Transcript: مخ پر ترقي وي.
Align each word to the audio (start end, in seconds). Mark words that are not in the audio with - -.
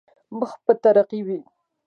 مخ 0.37 0.51
پر 0.65 0.75
ترقي 0.83 1.19
وي. 1.27 1.39